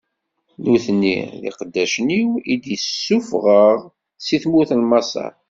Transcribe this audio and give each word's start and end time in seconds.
Nutni, 0.63 1.17
d 1.41 1.43
iqeddacen-iw, 1.49 2.29
i 2.51 2.53
d-ssufɣeɣ 2.63 3.79
si 4.25 4.37
tmurt 4.43 4.71
n 4.75 4.81
Maṣer. 4.89 5.33